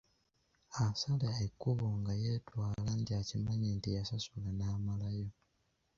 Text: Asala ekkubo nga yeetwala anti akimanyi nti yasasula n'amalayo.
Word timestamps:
Asala 0.83 1.29
ekkubo 1.45 1.87
nga 1.99 2.13
yeetwala 2.21 2.79
anti 2.93 3.11
akimanyi 3.21 3.69
nti 3.77 3.89
yasasula 3.97 4.49
n'amalayo. 4.53 5.27